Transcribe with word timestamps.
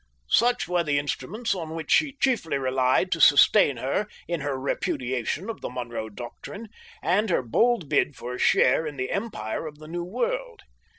Such 0.31 0.67
were 0.67 0.83
the 0.83 0.97
instruments 0.97 1.53
on 1.53 1.75
which 1.75 1.91
she 1.91 2.17
chiefly 2.19 2.57
relied 2.57 3.11
to 3.11 3.21
sustain 3.21 3.77
her 3.77 4.07
in 4.27 4.41
her 4.41 4.59
repudiation 4.59 5.47
of 5.47 5.61
the 5.61 5.69
Monroe 5.69 6.09
Doctrine 6.09 6.69
and 7.03 7.29
her 7.29 7.43
bold 7.43 7.87
bid 7.87 8.15
for 8.15 8.33
a 8.33 8.39
share 8.39 8.87
in 8.87 8.97
the 8.97 9.11
empire 9.11 9.67
of 9.67 9.77
the 9.77 9.87
New 9.87 10.03
World. 10.03 10.63